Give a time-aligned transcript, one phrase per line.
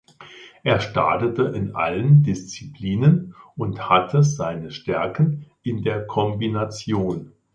[0.63, 7.33] Er startete in allen Disziplinen und hatte seine Stärken in der Kombination.